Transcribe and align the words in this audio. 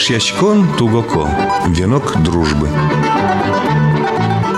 Эшьячкон 0.00 0.66
тугоко. 0.76 1.28
Венок 1.68 2.20
дружбы. 2.22 2.68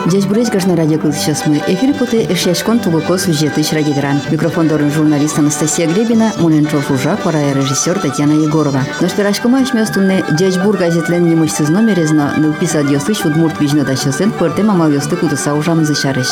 Здесь 0.07 0.25
Брызгаш 0.25 0.65
на 0.65 0.75
радио 0.75 0.99
сейчас 1.13 1.45
мы. 1.45 1.59
Эфир 1.67 1.93
путы 1.95 2.25
Эшьячкон 2.25 2.79
тугоко 2.79 3.19
сюжеты 3.19 3.63
радиогран. 3.73 4.23
Микрофон 4.31 4.69
дорын 4.69 4.91
журналист 4.91 5.39
Анастасия 5.39 5.87
Гребина, 5.87 6.33
Муленчов 6.39 6.91
Ужа, 6.91 7.19
пора 7.23 7.53
режиссер 7.53 7.99
Татьяна 7.99 8.33
Егорова. 8.33 8.81
Но 9.01 9.09
шпирашко 9.09 9.49
маеш 9.49 9.75
местунне 9.75 10.25
Дячбур 10.31 10.79
газетлен 10.79 11.29
немышсыз 11.29 11.69
номерезно 11.69 12.33
нылписа 12.39 12.83
дьосыш 12.83 13.25
удмурт 13.27 13.61
вижно 13.61 13.85
дачосен 13.85 14.33
пырте 14.33 14.63
мамал 14.63 14.91
ёсты 14.91 15.17
кудыса 15.17 15.53
ужам 15.53 15.85
зышарыш. 15.85 16.29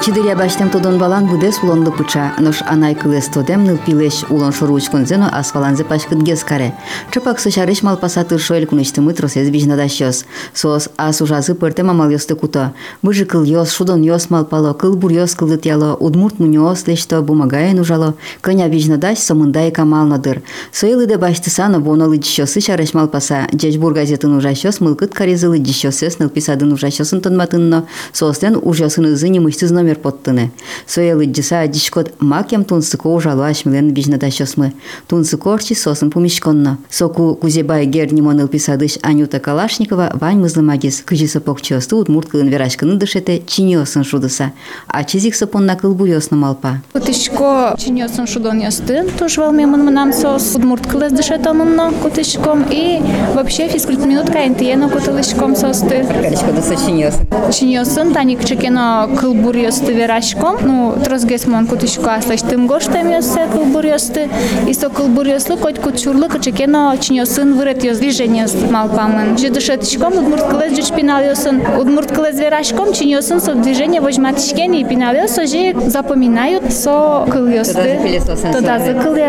Печидыря 0.00 0.34
баштем 0.34 0.70
тодон 0.70 0.96
балан 0.98 1.26
будес 1.26 1.62
улонды 1.62 1.90
пыча, 1.90 2.32
нош 2.38 2.62
анай 2.66 2.94
кылес 2.94 3.26
тодем 3.26 3.64
ныл 3.64 3.76
пилеш 3.76 4.24
улон 4.30 4.50
шоруч 4.50 4.88
конзено 4.88 5.28
асфаланзе 5.30 5.84
пашкыт 5.84 6.22
гескаре. 6.22 6.72
Чопак 7.10 7.38
сышарыш 7.38 7.82
малпаса 7.82 8.24
тыршо 8.24 8.54
эл 8.54 8.66
кунышты 8.66 9.02
мы 9.02 9.12
тросез 9.12 9.50
бижна 9.50 9.76
дащос. 9.76 10.24
Сос 10.54 10.88
ас 10.96 11.20
ужазы 11.20 11.54
пырте 11.54 11.82
мамал 11.82 12.08
ёсты 12.08 12.34
куто. 12.34 12.72
Быжы 13.02 13.26
кыл 13.26 13.44
ёс, 13.44 13.72
шудон 13.72 14.00
ёс 14.00 14.30
малпало, 14.30 14.72
кыл 14.72 14.96
бур 14.96 15.12
ёс 15.12 15.34
кылдыт 15.34 15.66
яло, 15.66 15.96
удмурт 15.96 16.38
мунёс 16.38 16.86
лешто 16.86 17.20
бумагаен 17.20 17.78
ужало, 17.78 18.14
коня 18.40 18.68
бижна 18.68 18.96
дащ 18.96 19.18
сомындай 19.18 19.70
камал 19.70 20.06
надыр. 20.06 20.40
Сойлы 20.72 21.06
де 21.06 21.18
вонолы 21.18 22.16
дищосы 22.16 22.62
шарыш 22.62 22.94
малпаса, 22.94 23.48
джечбур 23.54 23.92
газетін 23.92 24.38
ужащос 24.38 24.80
мылкыт 24.80 25.12
каризылы 25.12 25.58
дищосес 25.58 26.18
ныл 26.18 26.30
писадын 26.30 26.72
ужащосын 26.72 27.20
тонматынно, 27.20 27.86
состен 28.14 28.58
ужасын 28.62 29.04
ызы 29.04 29.28
немышсыз 29.28 29.70
номер 29.70 29.89
номер 29.90 29.98
поттыны. 29.98 30.50
Соялы 30.86 31.24
джиса 31.24 31.66
дишкот 31.66 32.14
макем 32.20 32.64
тунсыко 32.64 33.08
ужалу 33.08 33.42
шмилен 33.54 33.92
бижна 33.92 34.18
дащосмы. 34.18 34.72
Тунсыкорчи 35.08 35.74
сосын 35.74 36.10
пумишконно. 36.10 36.78
Соку 36.88 37.34
кузебай 37.34 37.86
герни 37.86 38.20
моныл 38.20 38.48
писадыш 38.48 38.98
Анюта 39.02 39.40
Калашникова 39.40 40.12
вань 40.14 40.38
мызлымагис. 40.38 41.02
Кыжисы 41.04 41.40
покчиосту 41.40 41.98
удмурткылын 41.98 42.48
верашкыны 42.48 42.94
дышете 42.96 43.42
чиньосын 43.44 44.04
шудыса. 44.04 44.52
А 44.86 45.04
чизик 45.04 45.34
сапонна 45.34 45.76
кылбуйосны 45.76 46.36
малпа. 46.36 46.82
Кутышко 46.92 47.74
чиньосын 47.78 48.26
шудон 48.26 48.60
йостын 48.60 49.10
туш 49.18 49.38
валме 49.38 49.66
мынан 49.66 50.12
сос. 50.12 50.54
Удмурткылы 50.54 51.10
дышет 51.10 51.46
онынно 51.46 51.92
кутышком 52.02 52.64
и 52.70 53.00
вообще 53.34 53.68
физкульт 53.68 54.04
минутка 54.04 54.46
интиено 54.46 54.88
кутылышком 54.88 55.56
состы. 55.56 56.04
Кутышко 56.04 56.52
дысы 56.52 56.76
чиниосын. 56.76 57.26
Чиниосын, 57.52 58.12
таник 58.12 58.44
чекено 58.44 59.08
кылбуриос 59.18 59.79
ýosdy 59.80 59.96
beraşkom. 59.96 60.56
Nu 60.66 60.94
trozgesmon 61.04 61.66
kutuşkaslaştym 61.66 62.68
goştam 62.68 63.08
ýossa 63.10 63.46
kılbur 63.52 63.84
ýosdy. 63.84 64.28
Isto 64.68 64.90
kılbur 64.92 65.26
ýosly 65.26 65.56
koýt 65.60 65.80
kutşurly 65.80 66.28
kaçakeno 66.28 66.96
çinyosun 67.00 67.56
vyret 67.58 67.84
ýos 67.84 67.98
движение 68.00 68.46
малпамын. 68.70 69.36
Жедышетичком 69.36 70.12
удмурткылы 70.12 70.74
жеч 70.76 70.92
пиналёсын. 70.92 71.80
Удмурткылы 71.80 72.32
зверашком 72.32 72.92
чинёсын 72.92 73.40
со 73.40 73.54
движение 73.54 74.00
вожматишкен 74.00 74.72
и 74.74 74.84
пиналёсо 74.84 75.46
же 75.46 75.74
запоминают 75.88 76.72
со 76.72 77.26
кылёсты. 77.30 78.20
Туда 78.52 78.78
закылы 78.78 79.24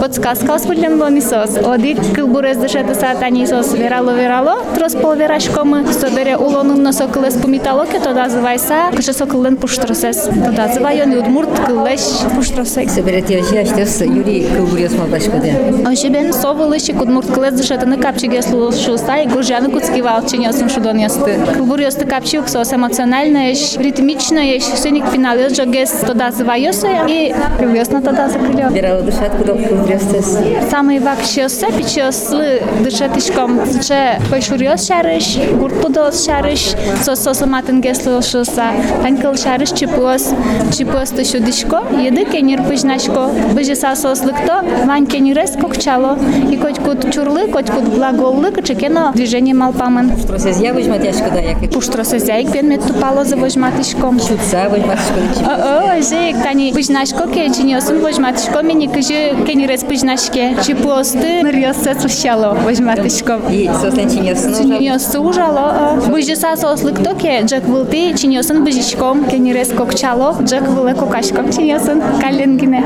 подсказка 0.00 0.54
освойлен 0.54 1.00
ломисос. 1.00 1.50
Оди 1.62 1.96
кылбурез 2.14 2.56
дышеты 2.56 2.94
сатани 2.94 3.44
сос 3.46 3.74
верало 3.74 4.10
верало 4.10 4.58
трос 4.74 4.94
пол 4.94 5.14
верашком. 5.14 5.86
Собере 5.92 6.36
улонун 6.36 6.82
носо 6.82 7.08
кылес 7.08 7.34
пумиталоке 7.34 7.98
туда 7.98 8.28
завайса. 8.28 8.90
Кыше 8.96 9.12
со 9.12 9.26
кылын 9.26 9.56
pushtroses. 9.66 10.18
Dadasva 10.46 10.90
joni 10.98 11.16
Udmurt 11.18 11.50
kyllesh 11.66 12.06
pushtrosek. 12.34 12.90
Sebeletiya 12.90 13.42
shashtes 13.50 14.00
Yuri 14.16 14.46
Kılburiya 14.56 14.88
Smaldashkodya. 14.88 15.54
Şeben 16.02 16.30
sovulishi 16.30 16.92
Udmurt 17.02 17.34
kylles 17.34 17.58
dışatını 17.58 18.00
kapçıge 18.00 18.42
слушылса 18.42 19.16
и 19.22 19.26
Гуржана 19.26 19.68
Куцкива 19.70 20.10
отчинёсым 20.20 20.68
шудон 20.68 20.98
ясты. 20.98 21.32
Кылбуриосты 21.56 22.06
капчык 22.06 22.48
сос 22.48 22.72
эмоционально 22.72 23.50
еш, 23.50 23.76
ритмично 23.76 24.38
еш, 24.38 24.62
сыник 24.62 25.04
финале 25.12 25.48
жогес 25.48 25.90
тодазыва 26.06 26.56
ёсы 26.56 26.88
и 27.08 27.30
е, 27.30 27.34
привёсна 27.58 28.02
тода 28.02 28.28
закрылё. 28.28 28.70
Бирала 28.72 29.02
дышат 29.02 29.32
кудок 29.38 29.58
кылбуриостес. 29.68 30.38
Самый 30.70 30.98
вак 31.00 31.18
щёсы 31.20 31.66
пичёсы 31.76 32.62
дышатышком, 32.84 33.60
че 33.86 34.20
пошурёс 34.30 34.86
шарыш, 34.86 35.38
гурт 35.58 35.80
подос 35.82 36.24
шарыш, 36.24 36.74
сос 37.02 37.20
сосоматын 37.20 37.80
геслышылса, 37.80 38.66
танкыл 39.02 39.34
шарыш, 39.36 39.55
чипуос, 39.64 40.34
чипуос 40.76 41.10
тышу 41.10 41.38
дишко, 41.38 41.82
еды 41.98 42.24
кенир 42.24 42.62
пыжнашко, 42.62 43.30
быжиса 43.52 43.94
сослыкто, 43.94 44.64
вань 44.84 45.06
кенирес 45.06 45.52
кокчало, 45.52 46.18
и 46.50 46.56
коть 46.56 46.78
кут 46.78 47.12
чурлы, 47.12 47.48
коть 47.48 47.70
кут 47.70 47.84
глаголлы, 47.84 48.50
кычекено 48.50 49.12
движение 49.14 49.54
малпамын. 49.54 50.16
Тросез 50.26 50.60
я 50.60 50.74
возьмат 50.74 51.04
яшкода, 51.04 51.40
як 51.40 52.52
пен 52.52 52.68
мет 52.68 52.86
тупало 52.86 53.24
завожматишком. 53.24 54.18
чутса 54.18 54.68
возьматышкода. 54.68 55.94
О, 55.96 56.02
жек, 56.02 56.42
тани 56.42 56.72
пыжнашко 56.72 57.28
ке 57.28 57.48
чиньосын 57.50 58.00
возьматишко, 58.00 58.62
мени 58.62 58.86
кыжы 58.86 59.34
кенирес 59.46 59.82
пыжнашке, 59.82 60.56
чипуосты 60.66 61.42
нырьосы 61.42 61.94
слышало 61.98 62.54
возьматишком. 62.64 63.42
И 63.50 63.70
сослен 63.80 64.10
чиньосын 64.10 64.52
ужал. 64.52 64.78
Чиньосы 64.78 65.20
ужало, 65.20 66.02
быжиса 66.08 66.56
сослыкто 66.56 67.14
ке, 67.14 67.42
джек 67.42 67.64
вылты, 67.64 68.14
чиньосын 68.16 68.64
быжишком, 68.64 69.24
кенирес 69.24 69.45
Ramirez 69.46 69.76
Kokçalo, 69.76 70.34
Jack 70.50 70.68
Vule 70.68 70.94
Kokaşkam 70.94 71.50
Çinyasın, 71.50 72.02
Kalin 72.22 72.58
Gine. 72.58 72.84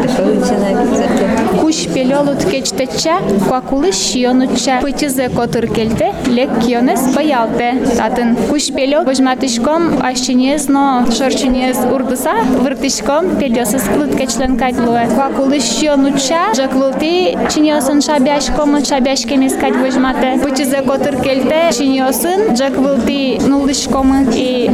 Kuş 1.60 1.87
Pelolu 1.87 2.38
Tkeçteçe, 2.38 3.12
Kuakulu 3.48 3.93
Şiyonuçe, 3.93 4.81
Pıçıze 4.82 5.28
Kotırkelde, 5.37 6.12
Lek 6.37 6.48
Kiyones 6.62 7.16
Bayalte. 7.16 7.75
Tatın 7.98 8.37
Kuş 8.50 8.71
Pelo, 8.71 9.06
Bojmatışkom, 9.06 9.82
Aşçiniyez 10.03 10.69
No, 10.69 11.03
Şorçiniyez 11.19 11.78
Urdusa, 11.94 12.34
Vırtışkom, 12.65 13.25
Pelyosız 13.38 13.84
Klıtkeçlen 13.84 14.56
Katlue. 14.56 15.09
Kuakulu 15.16 15.60
Şiyonuçe, 15.60 16.38
Jack 16.56 16.75
Vulti, 16.77 17.38
Çinyasın 17.48 18.00
Şabiaşkom, 18.00 18.84
Şabiaşkemiz 18.84 19.59
Katvojmate, 19.59 20.38
Pıçıze 20.42 20.84
Kotırkelde, 20.87 21.71
Çinyasın, 21.72 22.54
Jack 22.54 22.78
Vulti, 22.78 23.50
Nulışkom, 23.50 24.10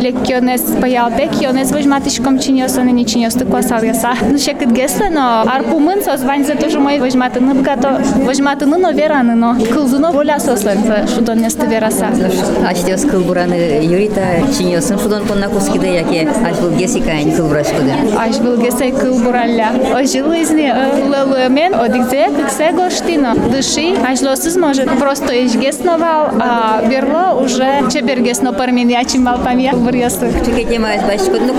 Lek 0.02 0.24
Kiyones 0.24 0.82
Bayalte, 0.82 1.28
Kiyones 1.38 1.75
лек 1.75 1.75
кионес 1.75 1.75
баялте, 1.75 1.75
кионес 1.75 1.75
возьматышком 1.75 2.39
чиньосын 2.39 2.87
и 2.87 2.91
не 2.91 3.05
чиньосты 3.05 3.45
куасал 3.45 3.83
яса. 3.83 4.13
Ну, 4.29 4.37
шекет 4.37 4.71
гесле, 4.71 5.09
но 5.09 5.41
арпумын 5.41 6.03
сос 6.03 6.21
ванзе 6.21 6.55
тоже 6.55 6.79
мой 6.79 6.99
возьматыны 6.99 7.53
бгато, 7.53 8.01
возьматыны 8.25 8.77
но 8.77 8.91
вераны, 8.91 9.35
но 9.35 9.55
кылзуно 9.73 10.11
воля 10.11 10.39
сосленце, 10.39 11.07
шудон 11.13 11.39
несты 11.39 11.65
вераса. 11.67 12.07
Аштес 12.67 13.05
кыл 13.05 13.21
бураны 13.21 13.83
Юрита 13.83 14.21
чиньосын 14.57 14.99
шудон 14.99 15.25
конна 15.25 15.49
кускиде, 15.49 15.93
яке 15.93 16.29
аш 16.45 16.57
был 16.59 16.71
гесикайн 16.71 17.31
кыл 17.35 17.47
бурашкоде. 17.47 17.93
Аж 18.17 18.37
был 18.39 18.57
гесей 18.57 18.91
кыл 18.91 19.19
буралля. 19.19 19.71
Ожилы 19.93 20.43
изни 20.43 20.71
лелуемен, 21.07 21.75
одигзе, 21.75 22.29
кыксе 22.29 22.71
гоштино. 22.71 23.35
Дыши, 23.51 23.95
аж 24.07 24.21
лосыз 24.21 24.55
может 24.55 24.89
просто 24.99 25.33
иш 25.33 25.55
гесновал, 25.55 26.29
а 26.39 26.81
верло 26.85 27.41
уже 27.41 27.89
чебер 27.91 28.21
гесно 28.21 28.53
пармен 28.53 28.87
ячим 28.89 29.23
малпамия 29.23 29.73
бурьясы. 29.73 30.31
Чеке 30.45 30.65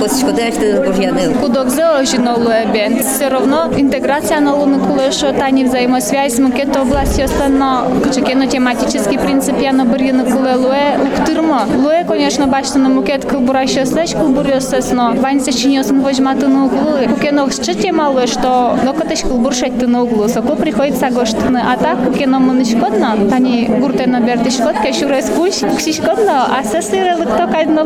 ну 0.08 0.14
косишкоде 0.14 0.48
ашты 0.48 0.82
бурьяны. 0.82 1.34
Кудокзе 1.42 1.84
ожинолуебен. 1.84 3.04
Все 3.04 3.28
равно 3.28 3.66
интеграция 3.76 4.40
на 4.40 4.56
луну 4.56 4.80
кулешо, 4.80 5.34
тани 5.34 5.66
взаимосвязь, 5.66 6.40
макето 6.40 6.82
области 6.82 7.22
остано, 7.22 7.88
чекено 8.14 8.46
тематический 8.46 9.20
принцип 9.20 9.60
я 9.60 9.74
на 9.74 9.86
барьяна 9.86 10.24
куле 10.24 10.56
луэ, 10.56 10.98
уктырмо. 10.98 11.62
Луэ, 11.78 12.06
конечно, 12.06 12.48
башта 12.48 12.80
на 12.80 12.90
мукет 12.90 13.26
кылбураща 13.26 13.86
слэш 13.86 14.12
кылбурьосес, 14.12 14.92
но 14.92 15.14
вань 15.14 15.42
сочинёсын 15.42 16.02
возьматы 16.02 16.48
на 16.48 16.66
углу. 16.66 16.98
Кукено 17.14 17.50
ще 17.52 17.74
тема 17.74 18.10
луэ, 18.10 18.28
что 18.28 18.78
локотыш 18.86 19.22
кылбуршать 19.22 19.78
ты 19.78 19.88
на 19.88 20.04
углу, 20.04 20.28
соко 20.28 20.56
приходится 20.56 21.10
гоштыны. 21.10 21.62
А 21.66 21.78
так, 21.78 22.04
кукено 22.04 22.40
мынышкодно, 22.40 23.18
тани 23.30 23.66
гуртена 23.68 24.22
бертышкод, 24.22 24.76
кешурес 24.84 25.30
куш, 25.36 25.56
кшишкодно, 25.78 26.48
а 26.58 26.64
сесыре 26.64 27.16
лыкто 27.16 27.48
кайдно 27.52 27.84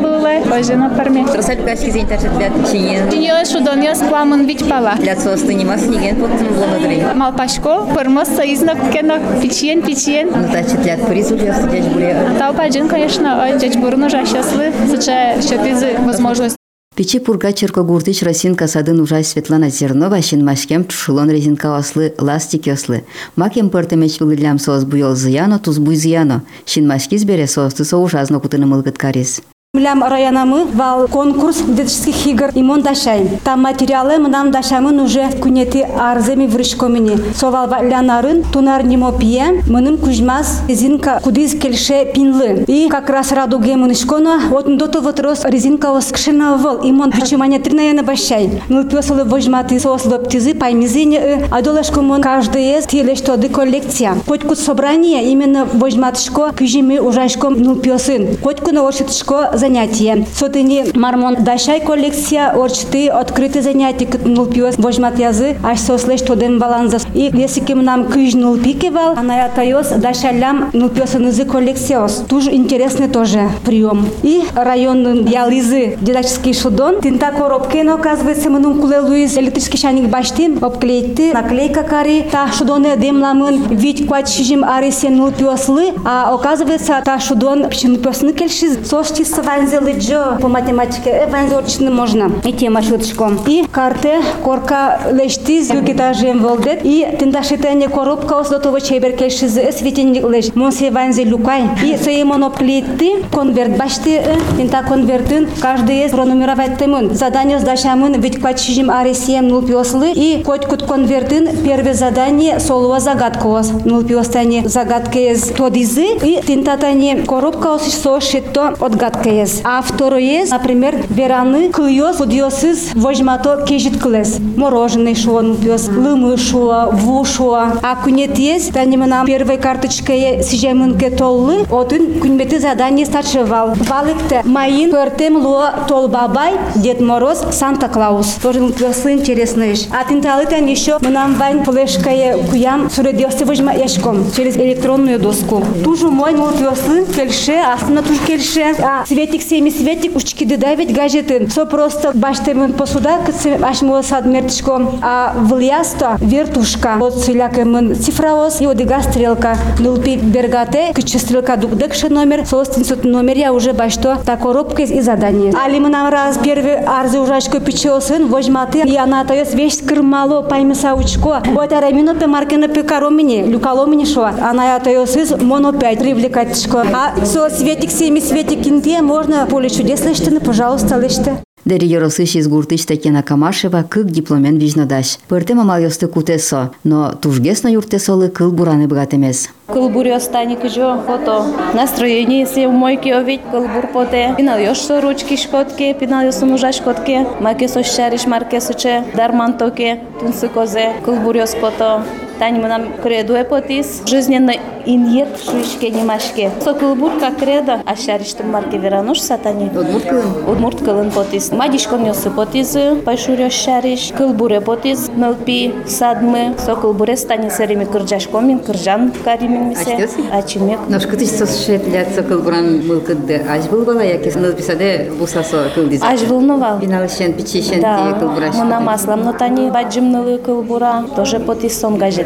ожина 0.52 0.90
парме. 0.90 1.26
Тросаль 1.26 1.64
кашки 1.64 1.90
зень 1.90 2.11
ташет 2.11 2.37
для 2.37 2.49
чиньен. 2.71 3.11
Чиньёс 3.11 3.51
шудоньос 3.51 3.99
пламын 3.99 4.47
вич 4.47 4.61
пала. 4.69 4.95
Для 4.99 5.17
состы 5.17 5.55
нема 5.55 5.79
сниген 5.79 6.17
поттын 6.17 6.49
блонодри. 6.55 7.03
Малпашко, 7.15 7.87
пырмос 7.95 8.29
союзнок 8.29 8.79
кено 8.93 9.19
печен, 9.41 9.83
печен. 9.83 10.31
Ну 10.35 10.49
таче 10.53 10.77
для 10.79 10.97
призу 10.97 11.37
для 11.37 11.55
сидяч 11.55 11.85
буре. 11.85 12.17
Тау 12.39 12.55
паджин, 12.55 12.89
конечно, 12.89 13.43
ой, 13.43 13.59
дядь 13.59 13.77
Бурну 13.77 14.11
жащаслы, 14.11 14.73
сыча 14.91 15.41
щепизы 15.41 15.97
возможность. 16.05 16.57
Печи 16.97 17.19
пурга 17.19 17.53
черко 17.53 17.83
гуртыч 17.83 18.23
росинка 18.23 18.67
садын 18.67 19.01
ужай 19.01 19.23
Светлана 19.23 19.69
Зернова 19.69 20.23
щин 20.23 20.43
машкем 20.43 20.87
чушылон 20.87 21.31
резинка 21.31 21.77
ослы 21.77 22.15
ластик 22.19 22.69
ослы. 22.69 23.05
Макем 23.37 23.69
пыртымеч 23.69 24.19
вылылям 24.19 24.59
соос 24.59 24.85
буйол 24.85 25.15
зыяно 25.15 25.59
туз 25.59 25.79
буй 25.79 25.97
зыяно. 25.97 26.43
Щин 26.65 26.89
машки 26.89 27.19
збере 27.19 27.47
соосты 27.47 27.85
со 27.85 27.99
ужазно 27.99 28.41
кутыны 28.41 28.65
мылгыт 28.65 28.97
карис. 28.97 29.43
Млям 29.74 30.04
районамы 30.04 30.66
вал 30.66 31.08
конкурс 31.08 31.62
детских 31.66 32.28
игр 32.28 32.50
имон 32.56 32.82
дашай. 32.82 33.40
Там 33.46 33.62
материалы 33.62 34.18
нам 34.18 34.52
дашамын 34.52 35.00
уже 35.00 35.30
кунети 35.42 35.88
арземи 35.98 36.46
врышкомини. 36.46 37.18
Совал 37.34 37.70
валянарын 37.70 38.44
тунар 38.52 38.84
нимо 38.84 39.14
пие, 39.18 39.64
мыным 39.70 39.98
кужмас 39.98 40.60
резинка 40.68 41.22
кудиз 41.24 41.54
кельше 41.54 42.06
пинлы. 42.14 42.66
И 42.68 42.90
как 42.90 43.10
раз 43.10 43.32
раду 43.32 43.60
гемынышкона, 43.60 44.42
вот 44.50 44.76
дото 44.76 45.00
вот 45.00 45.22
рос 45.22 45.46
резинка 45.46 45.94
ос 45.94 46.12
кшена 46.12 46.58
вал, 46.58 46.82
имон 46.84 47.10
вичимания 47.12 47.62
тринаяна 47.62 48.04
башай. 48.04 48.62
Ну 48.68 48.84
пёсалы 48.84 49.24
вожматы 49.24 49.80
сос 49.80 50.04
лоптизы, 50.04 50.54
паймизине, 50.54 51.48
а 51.50 51.62
долашко 51.62 52.02
мон 52.02 52.22
каждый 52.22 52.78
из 52.78 52.88
теле 52.88 53.16
что 53.16 53.38
ды 53.38 53.48
коллекция. 53.48 54.18
Хоть 54.28 54.42
кут 54.42 54.60
собрание 54.60 55.32
именно 55.32 55.64
вожматышко, 55.64 56.52
кюжими 56.52 56.98
ужашком 56.98 57.54
ну 57.58 57.78
пёсын. 57.78 58.36
Хоть 58.44 58.60
куна 58.60 58.86
оршитышко 58.86 59.61
занятие. 59.62 60.26
Сотыни 60.36 60.80
мармон 60.98 61.36
дашай 61.40 61.80
коллекция, 61.80 62.52
орчты 62.52 63.08
открытые 63.08 63.62
занятия, 63.62 64.08
ну 64.26 64.46
пёс 64.46 64.78
вожмат 64.78 65.20
язы, 65.20 65.56
аж 65.64 65.80
сослеш 65.80 66.22
тодем 66.22 66.60
баланза. 66.60 66.98
И 67.14 67.32
если 67.34 67.62
кем 67.62 67.84
нам 67.84 68.06
кюж 68.12 68.34
ну 68.34 68.58
пикевал, 68.58 69.12
она 69.18 69.36
я 69.44 69.48
тайос 69.48 69.88
дашалям 70.06 70.70
ну 70.74 70.90
пёсын 70.90 71.28
язы 71.28 71.46
коллекциос. 71.46 72.24
Тоже 72.28 72.54
интересный 72.54 73.08
тоже 73.08 73.50
прием. 73.66 74.06
И 74.24 74.44
район 74.56 75.26
Ялизы, 75.26 75.98
дидактический 76.02 76.54
шудон. 76.54 77.02
Тинта 77.02 77.32
коробки, 77.32 77.78
но 77.78 77.94
оказывается, 77.96 78.50
мы 78.50 78.60
куле 78.82 79.00
Луиз 79.00 79.38
электрический 79.38 79.78
шайник 79.78 80.10
баштин, 80.10 80.58
обклеити, 80.62 81.32
наклейка 81.34 81.84
кари, 81.84 82.26
та 82.32 82.48
шудоны 82.52 82.98
демламын, 82.98 83.68
вид 83.70 84.08
квад 84.08 84.28
шижим 84.28 84.64
арисен 84.64 85.18
ну 85.18 85.32
пёслы, 85.32 85.94
а 86.06 86.34
оказывается, 86.34 87.02
та 87.06 87.20
шудон 87.20 87.70
пчин 87.70 87.98
пёсны 87.98 88.34
кельши, 88.34 88.84
сошти 88.86 89.24
Канзелы 89.52 89.92
Джо 90.00 90.38
по 90.42 90.48
математике 90.48 91.10
э 91.10 91.26
эвензорчны 91.26 91.92
можно. 91.92 92.32
идти 92.46 92.70
маршруточком. 92.70 93.38
И 93.46 93.66
карты 93.70 94.22
корка 94.46 95.02
лештиз 95.12 95.70
им 95.72 96.42
волдет. 96.42 96.80
И 96.84 97.06
тендашитене 97.20 97.90
коробка 97.90 98.40
ослотова 98.40 98.80
чеберкешиз 98.80 99.56
лэш 99.56 100.56
мон 100.56 100.72
Монсе 100.72 100.90
ванзе 100.90 101.26
лукай. 101.26 101.64
И 101.84 101.98
сей 101.98 102.24
моноплитты, 102.24 103.26
конверт 103.30 103.76
башты. 103.78 104.22
тында 104.56 104.84
конвертын 104.88 105.50
каждый 105.60 106.06
из 106.06 106.12
пронумеровать 106.12 106.78
тэмын 106.78 107.14
Задание 107.14 107.60
сдачамын 107.60 108.22
ведь 108.22 108.40
квачижим 108.40 108.90
аресием 108.90 109.50
нул 109.50 109.62
пёслы 109.62 110.14
И 110.16 110.44
коть 110.46 110.66
кут 110.66 110.84
конвертын 110.84 111.50
первое 111.66 111.94
задание 111.94 112.62
солова 112.62 113.02
загадку 113.02 113.50
вас. 113.50 113.70
Нул 113.84 114.04
пиостане 114.04 114.70
загадка 114.70 115.20
из 115.20 115.44
тодизы. 115.48 116.06
И 116.24 116.40
тентатане 116.48 117.24
коробка 117.28 117.76
осишь 117.76 117.96
сошито 117.96 118.76
отгадка 118.80 119.41
кылабез 119.42 119.62
а 119.64 119.82
второе 119.82 120.46
например 120.50 120.96
вераны 121.10 121.70
кыйёз 121.72 122.18
худёсыз 122.18 122.94
вожмато 122.96 123.66
кежит 123.68 124.00
кылес. 124.02 124.38
Мороженый 124.58 125.16
шуон 125.16 125.58
пёс 125.58 125.88
лымы 125.88 126.38
шуа 126.38 126.90
ву 126.92 127.24
шуа. 127.26 127.74
А 127.82 127.96
кунетиез 127.96 128.68
танимына 128.68 129.24
первый 129.26 129.58
карточкае 129.58 130.44
сижемынке 130.44 131.10
толлы 131.10 131.66
отын 131.70 132.20
күнбети 132.22 132.60
задание 132.60 133.06
старшевал 133.06 133.74
валыкте. 133.76 134.42
Майын 134.46 134.92
пөртем 134.92 135.38
луа 135.38 135.86
тол 135.88 136.08
бабай 136.08 136.54
дед 136.76 137.02
мороз 137.02 137.44
санта 137.52 137.88
клаус 137.88 138.36
должен 138.44 138.72
пёсы 138.74 139.14
интересный 139.14 139.76
тен 139.76 140.66
еще 140.66 140.98
мынам 141.00 141.36
вань 141.36 141.64
флешкае 141.64 142.38
куям 142.50 142.90
суредёсы 142.90 143.46
вожма 143.46 143.74
яшком 143.74 144.26
через 144.36 144.58
электронную 144.58 145.20
доску. 145.20 145.64
Тужу 145.84 146.12
мой 146.12 146.34
мол 146.34 146.52
пёсы 146.52 147.06
кельше 147.16 147.54
астына 147.54 148.02
туж 148.02 148.18
кельше. 148.28 148.76
А 148.84 149.06
цвет 149.06 149.31
светик 149.32 149.48
семи 149.48 149.72
светик 149.72 150.16
учки 150.16 150.44
давить 150.44 150.94
гаджеты. 150.94 151.50
Со 151.50 151.66
просто 151.66 152.12
баштемын 152.14 152.74
посуда, 152.74 153.20
кыцы 153.26 153.58
ашмула 153.62 154.02
сад 154.02 154.26
мертичко. 154.26 154.82
А 155.02 155.34
влиясто 155.38 156.18
вертушка. 156.20 156.96
Вот 157.00 157.18
сылякемын 157.18 157.96
цифровоз 157.96 158.60
и 158.60 158.66
одига 158.66 159.02
стрелка. 159.02 159.56
Нулпи 159.80 160.18
бергате, 160.18 160.92
кычы 160.94 161.18
стрелка 161.18 161.56
дукдекши 161.56 162.10
номер, 162.10 162.46
собственный 162.46 163.10
номер 163.10 163.38
я 163.38 163.54
уже 163.54 163.72
башто 163.72 164.18
та 164.26 164.36
коробка 164.36 164.82
и 164.82 165.02
задание. 165.02 165.54
Али 165.64 165.80
мы 165.80 165.88
нам 165.90 166.10
раз 166.10 166.38
первый 166.38 166.84
арзы 166.84 167.20
ужачко 167.20 167.62
печелсын, 167.62 168.28
возьматы, 168.28 168.80
и 168.80 168.98
она 168.98 169.26
есть 169.34 169.54
весь 169.54 169.78
кырмало 169.82 170.42
паймеса 170.42 170.94
учко. 170.94 171.42
Вот 171.46 171.72
ара 171.72 171.92
минуты 171.92 172.28
маркина 172.28 172.68
пекаромини, 172.68 173.44
люкаломини 173.44 174.06
шо. 174.06 174.26
Она 174.26 174.74
я 174.74 174.80
то 174.80 174.90
есть 174.90 175.42
моно 175.42 175.72
пять 175.72 176.00
привлекательшко. 176.00 176.86
А 176.94 177.26
со 177.26 177.50
светик 177.50 177.92
семи 177.92 178.20
светик 178.20 178.68
инте 178.68 179.02
можно 179.21 179.47
поле 179.47 179.69
чудес 179.69 180.05
лештины, 180.05 180.41
пожалуйста, 180.41 180.99
леште. 180.99 181.43
Дери 181.67 181.85
Яросыш 181.87 182.37
из 182.37 182.47
Гуртыч 182.47 182.85
Татьяна 182.87 183.25
Камашева 183.25 183.83
кык 183.83 184.07
дипломен 184.07 184.57
вижнадаш. 184.57 185.19
Пыртем 185.27 185.59
амал 185.59 185.81
ёсты 185.81 186.07
кутесо, 186.07 186.71
но 186.85 187.11
тужгесно 187.13 187.67
юртесолы 187.67 188.29
кыл 188.29 188.53
бураны 188.53 188.87
бгат 188.87 189.15
эмес. 189.15 189.49
Кылбур 189.67 190.07
остани 190.07 190.55
кыжо 190.55 191.03
фото. 191.05 191.45
Настроение, 191.75 192.41
если 192.41 192.67
в 192.67 192.71
мойке 192.71 193.17
овить 193.17 193.41
кылбур 193.51 193.89
поте. 193.93 194.33
Пинал 194.37 194.61
ёшо 194.61 195.01
ручки 195.01 195.37
шкотке, 195.37 195.93
пинал 195.93 196.25
ёсо 196.25 196.47
мужа 196.47 196.71
шкотке. 196.73 197.27
Маке 197.41 197.67
со 197.67 197.83
шариш 197.83 198.27
марке 198.27 198.61
соче, 198.61 199.05
дарман 199.17 199.59
токе, 199.59 200.05
тунсы 200.21 200.49
козе, 200.49 200.93
кылбур 201.05 201.35
ёс 201.35 201.55
фото. 201.55 202.05
Тани 202.42 202.60
мы 202.60 202.70
нам 202.70 202.94
креду 203.04 203.36
е 203.36 203.44
потис. 203.44 204.02
Жизненно 204.08 204.54
инъект 204.84 205.46
шуишке 205.46 205.92
немашке. 205.92 206.50
Со 206.64 206.74
кылбур 206.74 207.12
как 207.20 207.38
кредо, 207.38 207.82
а 207.86 207.96
шариш 207.96 208.34
тум 208.34 208.50
марке 208.50 208.80
верануш 208.80 209.22
сатани. 209.22 209.70
Удмурт 209.70 210.06
кылын? 210.06 210.50
Удмурт 210.52 210.82
кылын 210.82 211.12
потис. 211.12 211.52
Мадишкон 211.52 212.04
ёсы 212.04 212.32
потис, 212.32 212.76
пайшур 213.06 213.40
ёс 213.40 213.54
шариш. 213.54 214.12
Кылбуре 214.18 214.60
потис, 214.60 215.12
мылпи, 215.16 215.72
садмы. 215.86 216.56
Со 216.58 216.76
кылбуре 216.76 217.16
стани 217.16 217.52
серими 217.52 217.86
кырджашком, 217.86 218.48
мин 218.48 218.58
кыржан 218.58 219.12
каримин 219.24 219.70
мисе. 219.70 219.94
Ачтёсы? 219.94 220.22
Ачимек. 220.34 220.80
Наш 220.90 221.06
кытыч 221.06 221.30
сос 221.30 221.64
шетлят 221.64 222.08
со 222.16 222.24
кыл 222.24 222.40
буран 222.40 222.82
был 222.88 223.02
кыдды. 223.02 223.46
Аж 223.48 223.66
был 223.66 223.86
бала 223.86 224.02
яки 224.02 224.36
ныл 224.36 224.54
писаде 224.54 225.12
бусасо 225.20 225.70
кыл 225.76 225.88
диз. 225.88 226.02
Аж 226.02 226.22
волновал. 226.24 226.80
Пинал 226.80 227.08
шен 227.08 227.34
пичи 227.34 227.62
шен 227.62 227.82
Да, 227.82 227.98
тие 227.98 228.20
кыл 228.20 228.30
бураш. 228.30 228.56
мы 228.56 228.64
на 228.64 228.80
маслом, 228.80 229.22
но 229.26 229.34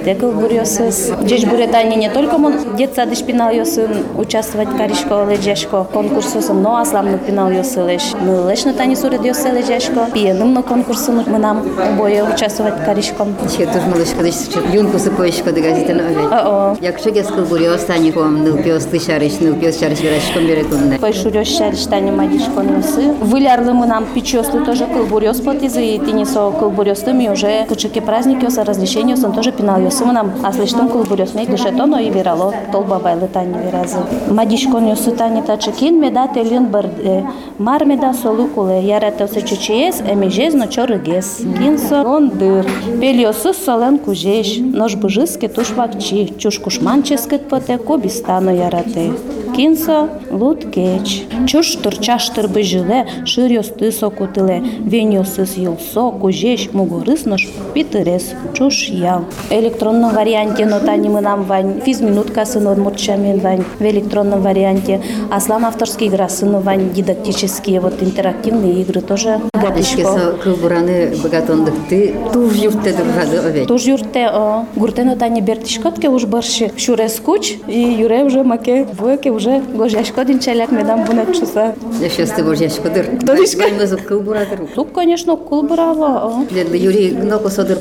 тоже 0.06 0.16
газете 0.16 0.16
кылбурёсыз. 0.16 1.12
Джеш 1.24 1.46
буретани 1.46 1.96
не 1.96 2.10
только 2.10 2.38
мон 2.38 2.54
детса 2.78 3.06
дыш 3.06 3.24
пинал 3.24 3.52
ёсын 3.52 4.06
участвовать 4.18 4.69
каришко 4.78 5.25
лежешко 5.30 5.84
конкурсосом, 5.84 6.62
но 6.62 6.78
аслам 6.78 7.12
ну 7.12 7.18
пинал 7.18 7.50
ёсы 7.52 7.81
леш. 7.81 8.13
Мы 8.22 8.42
леш 8.42 8.66
на 8.66 8.74
тани 8.74 8.96
сурет 8.96 9.25
ёсы 9.25 9.50
лежешко. 9.50 10.07
Пиеным 10.13 10.54
на 10.54 10.62
конкурсу 10.62 11.12
мы 11.12 11.38
нам 11.40 11.63
обоє 11.78 12.24
участвовать 12.24 12.84
каришком. 12.86 13.36
Ще 13.50 13.66
туж 13.66 13.84
малыш 13.92 14.10
кыдыч 14.10 14.36
юнку 14.74 15.00
сыпоечко 15.00 15.52
да 15.52 15.62
газета 15.62 15.94
на 15.94 16.07
овет. 16.07 16.31
О-о. 16.31 16.78
Як 16.81 17.00
шегес 17.00 17.28
кыл 17.28 17.45
бури 17.45 17.66
остани 17.66 18.12
ком 18.12 18.44
ныл 18.44 18.57
пиос 18.57 18.85
ты 18.85 19.00
шариш, 19.00 19.40
ныл 19.40 19.56
пиос 19.56 19.80
шариш 19.80 20.00
верашком 20.02 20.45
берет 20.47 20.71
унне. 20.71 21.00
Пайшурёс 21.00 21.47
шариш 21.47 21.85
тани 21.85 22.12
мадишко 22.12 22.62
носы. 22.62 23.14
Вылярлы 23.21 23.74
мы 23.74 23.85
нам 23.88 24.06
печёслы 24.06 24.66
тоже 24.66 24.85
кылбурёс 24.85 25.42
потизы 25.42 25.83
и 25.83 26.00
тинисо 26.00 26.52
кылбурёс 26.52 27.04
мы 27.06 27.30
уже 27.31 27.66
кычыки 27.68 28.00
праздники 28.00 28.45
ёсы 28.45 28.64
разрешение 28.64 29.16
ёсын 29.16 29.31
тоже 29.31 29.52
пинал 29.52 29.80
ёсы 29.80 29.94
мы 29.94 30.12
нам 30.12 30.32
аслыштон 30.43 30.89
кылбурёс 30.89 31.34
мей 31.34 31.46
дышетоно 31.46 31.96
и 31.96 32.10
вирало 32.10 32.53
толба 32.72 32.98
байлы 32.98 33.29
тани 33.29 33.55
виразы. 33.58 33.98
Мадишко 34.29 34.79
ёсы 34.79 35.12
тани 35.12 35.43
тачыкин 35.43 36.00
меда 36.00 36.29
телин 36.29 36.67
бырде. 36.67 37.27
Мар 37.58 37.84
меда 37.84 38.12
солу 38.12 38.46
куле 38.48 38.82
яратосы 38.82 39.43
чучиес 39.43 40.00
эмижез 40.00 40.55
но 40.55 40.67
чорыгес. 40.67 41.43
Кинсо 41.58 42.03
он 42.03 42.31
дыр. 42.31 42.67
Пельёсы 43.00 43.53
солен 43.55 43.98
кужеш. 43.98 44.58
Нож 44.58 44.96
быжыске 44.96 45.48
туш 45.48 45.70
вакчи. 45.70 46.34
Чуш 46.39 46.58
кушманческет 46.58 47.48
поте 47.48 47.79
кобистано 47.79 48.50
ярате. 48.50 49.12
Кинсо 49.56 50.09
лут 50.31 50.69
кеч. 50.69 51.24
Чуш 51.47 51.76
турчаштыр 51.76 52.50
быжиле, 52.50 53.07
шыр 53.24 53.50
ёсты 53.50 53.90
сокутыле. 53.90 54.62
Вен 54.92 55.12
ёсыз 55.12 55.56
йылсо, 55.56 56.12
кужеш, 56.12 56.71
мугорыс 56.74 57.24
нож 57.24 57.47
питырес. 57.74 58.33
Чуш 58.54 58.90
ял. 58.90 59.24
Электронном 59.50 60.14
варианте 60.14 60.66
нотани 60.66 61.07
мы 61.07 61.21
нам 61.21 61.44
вань. 61.44 61.80
Физминутка 61.85 62.44
сынон 62.45 62.81
мурчамен 62.81 63.40
вань. 63.40 63.64
В 63.80 63.83
электронном 63.83 64.42
варианте. 64.42 65.02
Аслан 65.31 65.64
авторские 65.64 66.09
игра 66.09 66.28
сыну 66.28 66.59
вань. 66.59 66.92
Дидактические 66.94 67.80
вот 67.80 68.04
интерактивные 68.04 68.81
игры 68.81 69.00
тоже. 69.00 69.40
Гадышко. 69.54 70.04
со 70.04 70.33
кыл 70.33 70.57
бураны 70.57 71.16
богатондык 71.24 71.76
ты 71.88 72.14
туж 72.33 72.56
юртте 72.56 72.92
дыргады 72.92 73.38
овет. 73.38 73.68
Туж 73.69 73.83
юрте 73.83 74.28
о 74.28 74.66
гуртено 74.76 75.16
тани 75.16 75.40
бертишкотке 75.40 76.09
уж 76.09 76.26
барши 76.26 76.71
шуре 76.78 77.07
скуч 77.07 77.54
и 77.68 77.80
юре 77.80 78.26
уже 78.26 78.44
маке 78.44 78.83
вуеке 78.83 79.31
уже 79.31 79.44
гожяшко 79.73 80.23
динчаляк 80.25 80.71
медам 80.71 81.04
бунет 81.04 81.33
чуса. 81.37 81.75
Я 82.02 82.09
сейчас 82.09 82.30
ты 82.31 82.44
боржашко 82.44 82.90
дыр. 82.90 83.07
Дырышко. 83.21 83.64
Вайназу 83.64 83.97
кыл 83.97 84.21
бурадыр. 84.21 84.68
Тук, 84.75 84.92
конечно, 84.94 85.33
о. 85.33 86.45
Дед 86.52 86.73
Юрий 86.73 87.09
гноко 87.09 87.49
содыр 87.49 87.78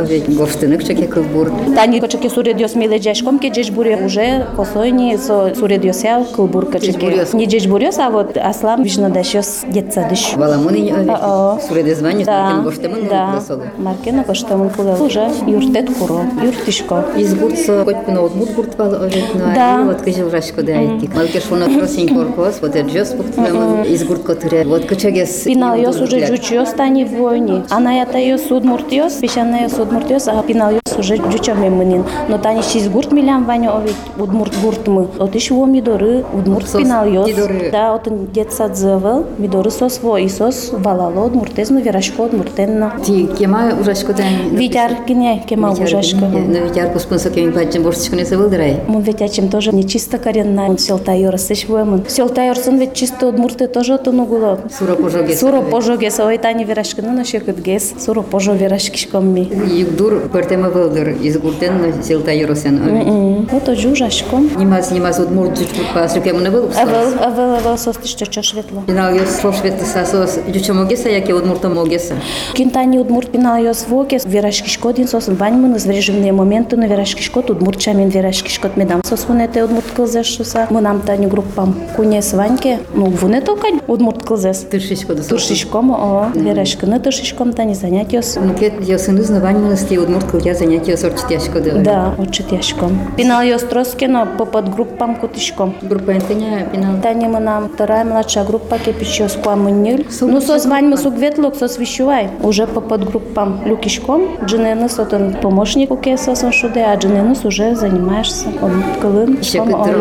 овет. 0.00 0.28
Гофтынык 0.28 0.84
чеке 0.84 1.06
кыл 1.06 1.22
кылбур. 1.22 1.50
Тани 1.74 2.00
кочеке 2.00 2.28
суредиос 2.28 2.74
миле 2.74 2.98
джешком, 2.98 3.38
ке 3.38 3.48
джеш 3.48 3.70
буре 3.70 3.96
уже 4.04 4.46
косойни 4.56 5.16
со 5.16 5.54
суредиосял 5.54 6.24
кылбур 6.24 6.66
кочеке. 6.66 6.92
Джешбурёс. 6.92 7.32
Не 7.32 7.46
джеш 7.46 7.66
бурёс, 7.66 7.98
а 7.98 8.10
вот 8.10 8.36
аслам 8.36 8.82
вишно 8.82 9.10
дашёс 9.10 9.62
детца 9.68 10.06
дыш. 10.08 10.34
Валамуны 10.36 10.92
А-а. 11.08 11.60
суреде 11.68 11.94
звание, 11.94 12.24
Да, 12.24 12.44
маркен 12.44 12.64
гоштемын 12.64 13.08
да. 13.08 13.30
кыласолу. 13.30 13.62
Маркена 13.78 14.24
коштамын 14.24 14.70
кулы. 14.70 14.96
Уже 15.00 15.30
юртет 15.46 15.94
куро, 15.96 16.20
юртишко. 16.42 17.04
Из 17.16 17.34
гуртсо 17.34 17.84
хоть 17.84 18.04
пуна 18.04 18.22
от 18.22 18.34
мут 18.34 18.50
гурт 18.54 18.76
вал 18.78 18.94
оветно, 18.94 19.52
Да. 19.54 19.82
вот 19.84 20.02
кыжыл 20.02 20.30
рашко 20.30 20.62
да 20.62 20.72
айтик. 20.94 21.14
Малкеш 21.14 21.42
фуна 21.42 21.66
тросень 21.66 22.08
коркос, 22.08 22.58
вот 22.60 22.76
это 22.76 22.88
джос 22.88 23.08
пуктамын 23.08 23.82
из 23.84 24.04
гурт 24.04 24.22
котыре. 24.22 24.64
Вот 24.64 24.84
кычагес. 24.84 25.42
Пинал 25.44 25.76
ёс 25.76 26.00
уже 26.00 26.26
жучёс 26.26 26.70
тани 26.70 27.04
в 27.04 27.14
войне. 27.20 27.64
Она 27.70 27.92
ята 27.92 28.18
ёс 28.18 28.42
судмуртёс, 28.42 29.14
пешана 29.14 29.62
ёс 29.64 29.72
судмуртёс, 29.72 30.28
а 30.28 30.42
пинал 30.42 30.72
ёс 30.72 30.98
уже 30.98 31.16
жуча 31.16 31.54
мемынин. 31.54 32.04
Но 32.28 32.38
тани 32.38 32.62
шиз 32.62 32.88
гурт 32.88 33.12
милям 33.12 33.44
ваня 33.44 33.70
овет 33.70 33.94
удмурт 34.18 34.54
гурт 34.62 34.86
мы. 34.88 35.08
Вот 35.18 35.34
иш 35.36 35.50
во 35.50 35.66
мидоры 35.66 36.24
удмурт 36.32 36.70
пинал 36.72 37.06
ёс. 37.06 37.28
мидоры. 37.28 37.70
Да, 37.70 37.92
вот 37.92 38.08
он 38.08 38.26
детса 38.26 38.68
дзывал, 38.68 39.26
мидоры 39.38 39.70
сос 39.70 40.00
во 40.02 40.18
и 40.18 40.28
сос 40.28 40.70
валало 40.72 41.26
удмуртез, 41.26 41.70
ну 41.70 41.80
верашко 41.80 42.22
удмуртенно. 42.22 42.92
Ти 43.04 43.26
кема 43.38 43.72
ужашко 43.80 44.12
да. 44.12 44.24
Витяр 44.50 44.94
кине 45.06 45.42
кема 45.48 45.72
ужашка. 45.72 46.26
Но 46.26 46.58
витяр 46.58 46.90
куспынсо 46.92 47.30
кемин 47.30 47.52
патчен 47.52 47.82
борщичко 47.82 48.16
не 48.16 48.24
сывылдырай. 48.24 48.80
Мы 48.86 49.00
ведь 49.02 49.20
этим 49.20 49.48
тоже 49.48 49.72
не 49.72 49.86
чисто 49.86 50.18
коренная. 50.18 50.68
селтай 50.82 51.24
орсыш 51.26 51.66
буэмын. 51.66 52.04
Селтай 52.08 52.50
орсын 52.50 52.78
ведь 52.78 52.94
чисто 52.94 53.28
удмурты 53.28 53.68
тоже 53.68 53.98
тону 53.98 54.24
гуло. 54.24 54.60
Суро 54.78 54.94
пожогес. 54.94 55.40
Суро 55.40 55.62
пожогес 55.62 56.18
ойтани 56.20 56.64
верашкынын 56.64 57.20
оше 57.20 57.40
кыдгес. 57.40 57.94
Суро 57.98 58.22
пожо 58.22 58.52
верашкиш 58.52 59.06
комми. 59.06 59.50
Югдур 59.68 60.28
пертеме 60.32 60.68
вылдыр 60.68 61.10
из 61.10 61.38
гуртен 61.38 62.02
селтай 62.02 62.44
орсын. 62.44 63.46
Вот 63.50 63.68
о 63.68 63.74
жужашком. 63.76 64.50
Нимас 64.56 64.90
нимас 64.90 65.18
удмурт 65.18 65.58
жучкупа 65.58 66.08
сукемны 66.08 66.50
был. 66.50 66.70
Авел 66.76 67.14
авел 67.20 67.54
авел 67.54 67.78
состыш 67.78 68.10
чочо 68.10 68.42
шветло. 68.42 68.82
Пинал 68.86 69.14
ёс 69.14 69.30
слов 69.30 69.56
шветло 69.56 69.84
сасос. 69.84 70.38
Жучо 70.52 70.74
могеса 70.74 71.08
яке 71.08 71.32
удмурта 71.32 71.68
могеса. 71.68 72.14
Кинтани 72.54 72.98
удмурт 72.98 73.30
пинал 73.30 73.56
ёс 73.62 73.86
вокес 73.88 74.24
верашкиш 74.26 74.78
кодин 74.78 75.08
сосын 75.08 75.34
баньмын 75.34 75.76
из 75.76 75.86
режимные 75.86 76.32
моменты 76.32 76.76
на 76.76 76.86
верашкиш 76.86 77.30
код 77.30 77.50
удмурт 77.50 77.78
чамин 77.78 78.08
верашкиш 78.08 78.58
код 78.58 78.76
медам 78.76 79.02
сосунете 79.04 79.62
удмурт 79.62 79.86
кылзеш 79.94 80.34
суса. 80.34 80.66
Мы 80.72 80.80
нам 80.80 81.02
тани 81.02 81.26
группам 81.26 81.74
куне 81.96 82.22
сваньке, 82.22 82.78
ну 82.94 83.04
вунето 83.04 83.56
кань 83.56 83.80
удмурт 83.86 84.22
кылзес. 84.22 84.60
Тыршичко 84.70 85.14
да 85.14 85.22
Туршишком, 85.22 85.90
о, 85.90 86.30
верашкыны 86.34 86.98
туршишком 86.98 87.52
тани 87.52 87.74
занятиос. 87.74 88.38
Ну 88.42 88.54
кет 88.54 88.80
ёсын 88.80 89.20
узнавань 89.20 89.58
мынасти 89.58 89.98
от 89.98 90.08
мурт 90.08 90.30
кылья 90.30 90.54
занятия 90.54 90.96
сорчит 90.96 91.30
яшко 91.30 91.60
да. 91.60 91.72
Да, 91.72 92.14
учит 92.16 92.52
яшком. 92.52 92.98
Пинал 93.18 93.42
ее 93.42 93.58
строскино 93.58 94.26
по 94.38 94.46
подгруппам 94.46 95.16
кутишком. 95.16 95.74
Группа 95.82 96.12
энтеня 96.12 96.66
пинал. 96.72 97.02
Тани 97.02 97.26
мы 97.26 97.40
нам 97.40 97.68
вторая 97.68 98.06
младшая 98.06 98.46
группа 98.46 98.78
кипичо 98.78 99.28
с 99.28 99.34
куамыннюль. 99.34 100.06
Ну, 100.22 100.40
сос 100.40 100.64
вань 100.64 100.86
мы 100.86 100.96
сугветлок, 100.96 101.54
сос 101.54 101.76
вещувай. 101.76 102.30
Уже 102.42 102.66
по 102.66 102.80
подгруппам 102.80 103.60
люкишком. 103.66 104.22
Джиненус 104.46 104.96
вот 104.96 105.12
он 105.12 105.34
помощник 105.34 105.90
у 105.90 105.98
кеса 105.98 106.34
сон 106.34 106.50
шуде, 106.50 106.84
а 106.84 106.96
джиненус 106.96 107.44
уже 107.44 107.76
занимаешься. 107.76 108.46
Он 108.62 108.82
кылын. 109.02 109.42
Ще 109.42 109.62
кыттыр 109.62 109.98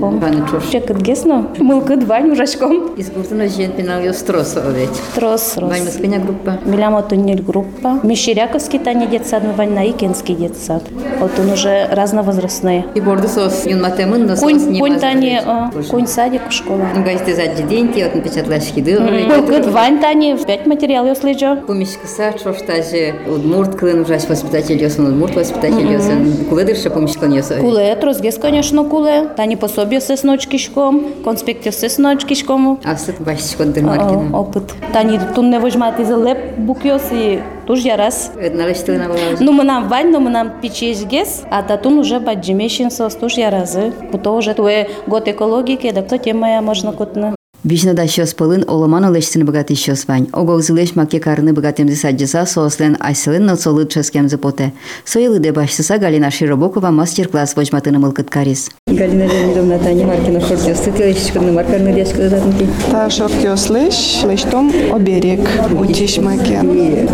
паны 0.00 0.48
чош. 0.50 0.64
Чекет 0.70 1.00
гесно. 1.00 1.48
Мылкыт 1.58 2.04
вань 2.04 2.30
ужашком. 2.30 2.94
Из 2.96 3.10
гуртена 3.10 3.48
жен 3.48 3.72
пинал 3.72 4.00
ёс 4.00 4.22
тросо 4.22 4.60
овет. 4.66 4.90
Трос, 5.14 5.56
рос. 5.56 5.70
Вань 5.70 5.84
маскыня 5.84 6.18
группа. 6.20 6.58
Милямо 6.64 7.02
туннель 7.02 7.42
группа. 7.42 8.00
Мещеряковский 8.02 8.78
Таня 8.78 9.06
детсад, 9.06 9.42
вань 9.56 9.74
Наикинский 9.74 10.34
детсад. 10.34 10.82
Вот 11.20 11.32
он 11.38 11.52
уже 11.52 11.88
разновозрастные. 11.90 12.86
И 12.94 13.00
борды 13.00 13.28
сос 13.28 13.66
юн 13.66 13.82
матемын, 13.82 14.26
но 14.26 14.36
сос 14.36 14.52
не 14.52 14.78
кунь 14.78 14.98
Тани, 14.98 15.40
а, 15.44 15.70
кунь 15.90 16.06
садик, 16.06 16.42
школа. 16.50 16.86
Ну 16.94 17.04
гайсты 17.04 17.34
заджи 17.34 17.62
деньги, 17.62 18.00
от 18.00 18.14
напечатлаш 18.14 18.64
хиды. 18.64 18.98
Мылкыт 19.00 19.66
вань 19.66 20.00
Тани, 20.00 20.36
пять 20.46 20.66
материал 20.66 21.06
я 21.06 21.14
слежу. 21.14 21.56
Помещкаса 21.66 22.32
чоштаже 22.32 23.14
удмурт 23.26 23.76
клын 23.78 24.00
ужаш 24.00 24.24
воспитатель 24.28 24.82
ёсын, 24.82 25.06
удмурт 25.06 25.34
воспитатель 25.34 25.90
ёсын. 25.90 26.46
Кулыдырша 26.48 26.90
помещкан 26.90 27.32
ёсы. 27.32 27.56
Куле, 27.60 27.94
трозгес, 27.96 28.38
конечно, 28.38 28.84
куле. 28.84 29.28
Тани 29.36 29.56
пособие 29.74 30.00
се 30.00 30.16
сночкишком, 30.16 31.04
конспекти 31.24 31.72
се 31.72 31.88
сночкишком. 31.88 32.78
А 32.84 32.96
сыт 32.96 33.20
башчикон 33.20 33.72
дырмаркина. 33.72 34.30
Опыт. 34.32 34.72
Тани 34.92 35.18
тун 35.34 35.50
не 35.50 35.58
возьмати 35.58 36.04
за 36.04 36.16
леп 36.16 36.58
букиос 36.58 37.10
и 37.12 37.40
туж 37.66 37.80
я 37.80 37.96
раз. 37.96 38.30
Налечтылына 38.36 39.08
была. 39.08 39.18
Ну 39.40 39.52
мы 39.52 39.64
нам 39.64 39.88
вань, 39.88 40.10
но 40.12 40.20
мы 40.20 40.30
нам 40.30 40.60
печешгес, 40.60 41.42
а 41.50 41.62
татун 41.62 41.98
уже 41.98 42.20
баджимешин 42.20 42.90
сос 42.90 43.16
туж 43.16 43.34
я 43.34 43.50
разы. 43.50 43.92
Куто 44.12 44.30
уже 44.30 44.54
твое 44.54 44.88
год 45.08 45.26
экологики, 45.26 45.90
да 45.90 46.02
кто 46.02 46.18
тема 46.18 46.50
я 46.50 46.62
можно 46.62 46.92
кутна. 46.92 47.34
Вишнада 47.64 48.06
щос 48.06 48.34
пылын 48.34 48.64
оломан 48.68 49.04
олештин 49.06 49.46
богатый 49.46 49.74
щос 49.74 50.06
вань. 50.06 50.26
Огогзылеш 50.32 50.94
маке 50.96 51.18
карны 51.18 51.54
богатым 51.54 51.88
саджиса 51.88 52.44
сослен 52.44 52.98
айсылын 53.00 53.46
ноцолы 53.46 53.86
ческем 53.86 54.28
запоте. 54.28 54.74
Сойлы 55.06 55.38
де 55.38 55.50
башсыса 55.50 55.96
Галина 55.96 56.30
Широбокова 56.30 56.90
мастер-класс 56.90 57.56
вожматыны 57.56 57.98
мылкыт 57.98 58.28
карис. 58.28 58.70
Галина 58.86 59.26
Леонидовна 59.26 59.78
Таня 59.78 60.06
Маркина 60.06 60.40
шортёс. 60.40 60.78
Ты 60.80 60.92
телещиканы 60.92 61.52
маркарны 61.52 61.94
дешка 61.94 62.28
дадынки. 62.28 62.68
Та 62.90 63.08
шортиос 63.08 63.70
леш, 63.70 64.22
лештом 64.24 64.70
оберег, 64.92 65.40
утишмаке. 65.72 66.60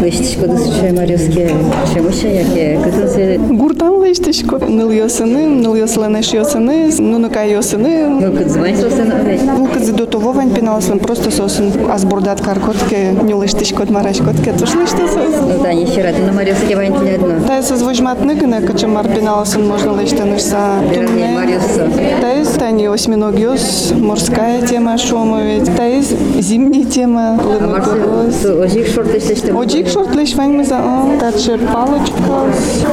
Лещичко 0.03 0.49
да 0.49 0.59
сучай 0.59 0.91
марёске. 0.91 1.55
Шемоща 1.95 2.27
яке. 2.27 2.81
Кытынсы 2.83 3.39
Гуртан 3.39 4.03
лештишко. 4.03 4.59
Ныл 4.59 4.91
йосыны, 4.91 5.47
ныл 5.47 5.77
йосленеш 5.77 6.33
йосыны, 6.33 6.91
нунука 6.99 7.45
йосыны. 7.45 8.09
мылкыт 8.09 8.51
звань 8.51 8.77
сосын 8.77 9.13
овет. 9.13 9.43
Вулкадзи 9.43 9.93
до 9.93 10.07
того 10.07 10.33
вань 10.41 10.55
пеналасын 10.55 10.99
просто 10.99 11.31
сосын 11.31 11.71
азбурдат 11.91 12.41
каркотке, 12.41 13.13
ню 13.13 13.43
лештишко 13.43 13.85
марашкотке, 13.93 14.53
туш 14.53 14.75
лештисос. 14.75 15.35
Ну 15.43 15.63
Таня 15.63 15.87
щераты 15.87 16.23
на 16.23 16.33
марёске 16.33 16.77
вань 16.77 16.99
телядно. 16.99 17.41
Та 17.47 17.63
с 17.63 17.71
возвожматны 17.71 18.35
гына, 18.35 18.63
качамар 18.63 19.07
пеналасын 19.07 19.69
можно 19.69 20.01
лештанышса. 20.01 20.81
Вернее, 20.91 21.35
марёсса. 21.37 21.91
Та 22.23 22.31
есть 22.31 22.59
тани 22.59 22.87
осьминогиос, 22.87 23.93
морская 23.99 24.63
тема 24.63 24.97
шома 24.97 25.43
ведь. 25.43 25.77
Та 25.77 25.85
есть 25.85 26.17
зимняя 26.41 26.87
тема, 26.87 27.39
лымогос. 27.45 28.47
ожик 28.47 28.87
шортыштышты. 28.87 29.53
Оджик 29.53 29.89
шорт 29.89 30.15
лиш 30.15 30.35
вань 30.37 30.53
мы 30.53 30.65
за 30.65 30.79
о, 30.79 31.19
таче 31.21 31.59
палочка. 31.59 32.17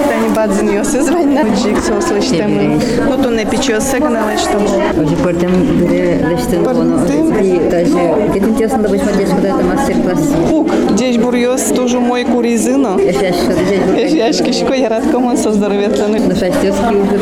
Тани 0.10 0.36
бадзин 0.36 0.70
йосы 0.76 1.02
звань 1.02 1.34
на 1.34 1.42
оджик 1.44 1.78
сос 1.80 2.12
лиш 2.12 2.26
тему. 2.26 2.78
Ну 3.10 3.24
то 3.24 3.30
не 3.30 3.46
печё 3.46 3.80
сегна 3.80 4.34
лиш 4.34 4.42
тому. 4.52 4.68
Ожи 5.02 5.16
портем 5.16 5.52
лештин 5.90 6.66
коно. 6.66 6.98
Портем. 6.98 7.37
Даже 7.38 8.32
кетин 8.34 8.56
тёсно 8.56 8.80
да 8.80 8.90
башма 8.90 9.12
дешка 9.12 9.36
да 9.42 9.50
это 9.50 9.64
мастер-класс. 9.64 10.34
Пук, 10.50 10.72
десь 10.96 11.18
бурьос 11.18 11.62
тоже 11.76 12.00
мой 12.00 12.26
куризина. 12.26 12.98
Я 13.00 13.14
сейчас 13.14 13.36
что 13.36 13.54
здесь 13.54 14.14
Яшки 14.14 14.52
шко 14.52 14.74
я 14.74 14.90
рад 14.90 15.04
кому 15.12 15.36
со 15.38 15.52
здоровья 15.52 15.90
Ну 15.90 16.36
шастёски 16.36 16.94
уже 16.94 17.20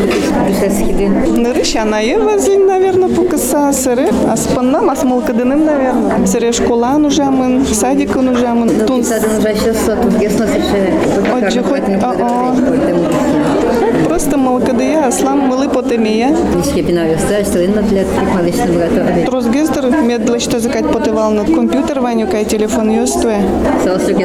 дышескиды. 0.48 1.08
Нырыщана 1.10 2.02
я 2.02 2.20
вазин, 2.20 2.66
наверное, 2.66 3.10
пукаса 3.10 3.74
сыры. 3.74 4.08
А 4.32 4.38
спаннам, 4.38 4.90
а 4.90 4.96
смолкадыным, 4.96 5.66
наверное. 5.66 6.26
Сыре 6.26 6.52
школа 6.54 6.98
нужамын, 6.98 7.66
садика 7.66 8.22
нужамын. 8.22 8.72
Ну, 8.80 8.86
Тун 8.86 9.04
сады 9.04 9.28
нужа 9.28 9.54
сейчас 9.54 9.78
тут 10.02 10.18
гесно 10.18 10.48
совершенно. 10.48 11.48
Отже, 11.48 11.62
хоть- 11.64 11.84
а-а. 14.16 14.20
просто 14.20 14.38
молкадыя, 14.38 15.08
аслам 15.08 15.40
мылы 15.40 15.70
потемия. 15.70 16.36
Нишке 16.56 16.84
пинаю 16.84 17.18
ставишь, 17.20 17.48
что 17.48 17.60
на 17.68 17.82
для 17.82 18.06
малышный 18.34 18.72
богато. 18.72 19.26
Трозгестер 19.26 19.90
медлы 20.02 20.40
что 20.40 20.60
закать 20.60 20.92
потывал 20.92 21.32
над 21.32 21.54
компьютер 21.54 22.00
ваню, 22.00 22.28
кай 22.28 22.46
телефон 22.46 22.90
ёстуе. 22.90 23.42
Салсук 23.84 24.20